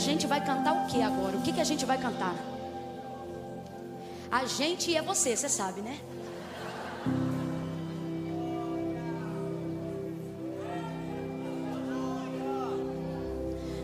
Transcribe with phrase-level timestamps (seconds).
[0.00, 1.36] gente vai cantar o que agora?
[1.36, 2.34] O que, que a gente vai cantar?
[4.30, 6.00] A gente é você, você sabe, né?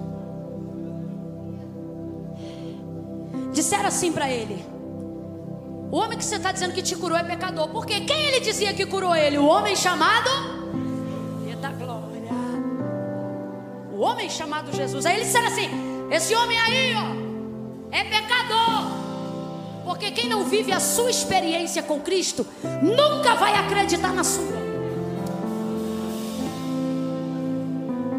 [3.73, 4.63] Disseram assim para ele:
[5.91, 7.69] O homem que você está dizendo que te curou é pecador.
[7.69, 9.39] Porque quem ele dizia que curou ele?
[9.39, 10.29] O homem chamado?
[11.49, 12.31] Eita glória.
[13.91, 15.07] O homem chamado Jesus.
[15.07, 15.71] Aí eles disseram assim:
[16.11, 17.23] Esse homem aí, ó
[17.93, 18.91] é pecador.
[19.87, 22.47] Porque quem não vive a sua experiência com Cristo
[22.83, 24.61] nunca vai acreditar na sua.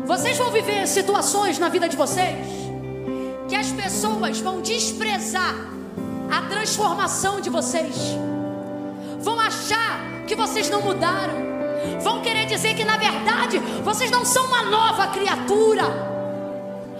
[0.03, 2.62] Vocês vão viver situações na vida de vocês
[4.03, 5.55] pessoas vão desprezar
[6.29, 7.95] a transformação de vocês,
[9.21, 11.35] vão achar que vocês não mudaram,
[12.01, 15.85] vão querer dizer que na verdade vocês não são uma nova criatura,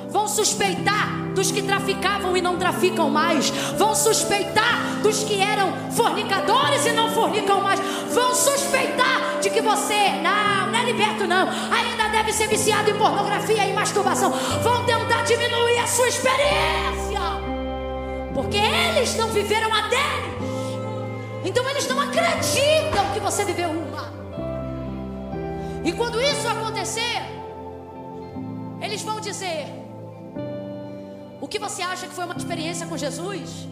[0.07, 6.85] vão suspeitar dos que traficavam e não traficam mais, vão suspeitar dos que eram fornicadores
[6.85, 7.81] e não fornicam mais,
[8.13, 11.82] vão suspeitar de que você, não, não é liberto não, ainda
[12.13, 14.29] deve ser viciado em pornografia e masturbação,
[14.61, 17.19] vão tentar diminuir a sua experiência,
[18.35, 20.43] porque eles não viveram a deles,
[21.43, 24.13] então eles não acreditam que você viveu uma.
[25.83, 27.21] E quando isso acontecer,
[28.79, 29.65] eles vão dizer:
[31.41, 33.67] o que você acha que foi uma experiência com Jesus?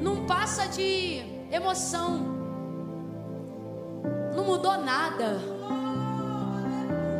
[0.00, 2.18] Não passa de emoção,
[4.34, 5.57] não mudou nada.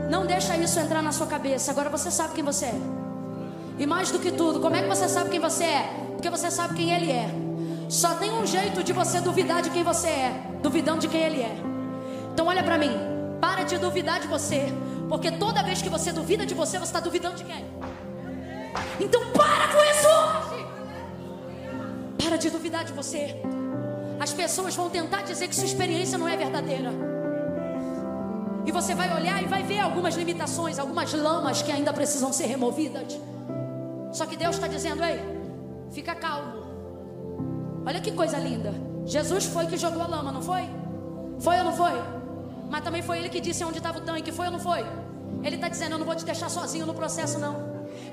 [0.09, 1.70] Não deixa isso entrar na sua cabeça.
[1.70, 2.81] Agora você sabe quem você é.
[3.78, 5.83] E mais do que tudo, como é que você sabe quem você é?
[6.15, 7.28] Porque você sabe quem Ele é.
[7.88, 11.43] Só tem um jeito de você duvidar de quem você é, duvidando de quem Ele
[11.43, 11.56] é.
[12.33, 12.91] Então olha para mim,
[13.41, 14.72] para de duvidar de você,
[15.09, 17.65] porque toda vez que você duvida de você, você está duvidando de quem?
[19.00, 20.66] Então para com isso hoje.
[22.22, 23.41] Para de duvidar de você.
[24.19, 27.18] As pessoas vão tentar dizer que sua experiência não é verdadeira.
[28.69, 32.45] E você vai olhar e vai ver algumas limitações, algumas lamas que ainda precisam ser
[32.45, 33.19] removidas.
[34.12, 35.19] Só que Deus está dizendo: ei,
[35.91, 36.67] fica calmo.
[37.87, 38.75] Olha que coisa linda.
[39.07, 40.69] Jesus foi que jogou a lama, não foi?
[41.39, 41.99] Foi ou não foi?
[42.69, 44.84] Mas também foi ele que disse onde estava o tanque, foi ou não foi?
[45.43, 47.55] Ele está dizendo: eu não vou te deixar sozinho no processo, não.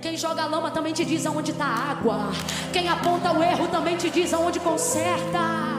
[0.02, 2.30] Quem joga a lama também te diz aonde está a água.
[2.72, 5.75] Quem aponta o erro também te diz aonde conserta.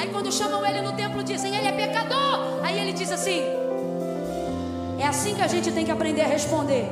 [0.00, 2.60] Aí quando chamam ele no templo dizem ele é pecador.
[2.62, 3.42] Aí ele diz assim:
[4.98, 6.86] É assim que a gente tem que aprender a responder.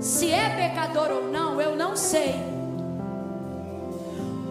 [0.00, 2.34] Se é pecador ou não, eu não sei.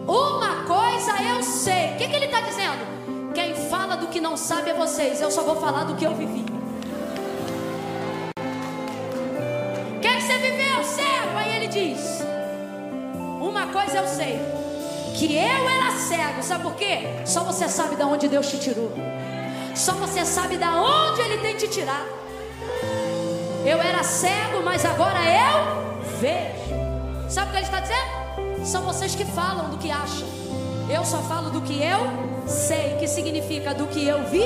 [0.04, 1.92] Uma coisa eu sei.
[1.92, 3.32] O que, que ele está dizendo?
[3.32, 5.20] Quem fala do que não sabe é vocês.
[5.20, 6.44] Eu só vou falar do que eu vivi.
[11.74, 12.24] diz:
[13.40, 14.38] Uma coisa eu sei,
[15.14, 17.22] que eu era cego, sabe por quê?
[17.24, 18.92] Só você sabe de onde Deus te tirou,
[19.74, 22.24] só você sabe de onde Ele tem te tirado.
[23.64, 27.30] Eu era cego, mas agora eu vejo.
[27.30, 28.66] Sabe o que ele está dizendo?
[28.66, 30.28] São vocês que falam do que acham.
[30.90, 34.44] Eu só falo do que eu sei, que significa do que eu vi,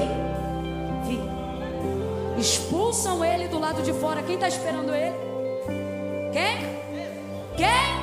[1.05, 1.21] vi.
[2.41, 4.23] Expulsam ele do lado de fora.
[4.23, 5.17] Quem está esperando ele?
[6.33, 6.59] Quem?
[7.57, 7.98] Quem?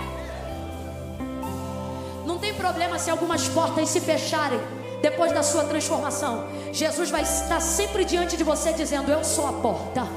[2.66, 4.60] Problema se algumas portas se fecharem
[5.00, 6.48] depois da sua transformação.
[6.74, 10.08] Jesus vai estar sempre diante de você dizendo: Eu sou a porta.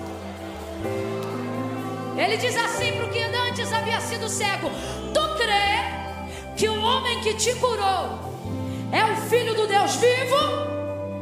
[2.17, 4.71] Ele diz assim para o que antes havia sido cego:
[5.13, 8.19] Tu crê que o homem que te curou
[8.93, 10.41] é o filho do Deus vivo?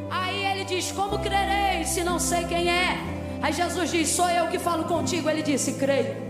[0.08, 3.00] Aí ele diz: Como crerei se não sei quem é?
[3.42, 5.28] Aí Jesus diz: Sou eu que falo contigo.
[5.28, 6.24] Ele disse: Creio.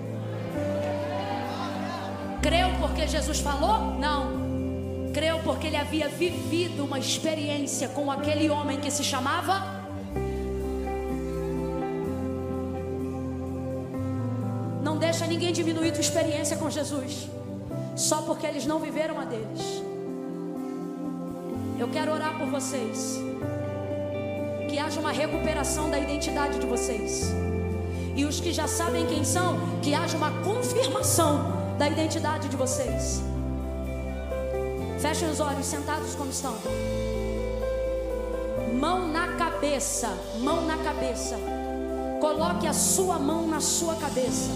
[2.40, 3.98] Creu porque Jesus falou?
[3.98, 4.45] Não.
[5.16, 9.62] Creu porque ele havia vivido uma experiência com aquele homem que se chamava.
[14.82, 17.30] Não deixa ninguém diminuir tua experiência com Jesus,
[17.96, 19.82] só porque eles não viveram a deles.
[21.78, 23.18] Eu quero orar por vocês,
[24.68, 27.32] que haja uma recuperação da identidade de vocês,
[28.14, 33.22] e os que já sabem quem são, que haja uma confirmação da identidade de vocês.
[35.06, 36.56] Fechem os olhos, sentados como estão.
[38.74, 40.08] Mão na cabeça,
[40.40, 41.36] mão na cabeça.
[42.20, 44.50] Coloque a sua mão na sua cabeça.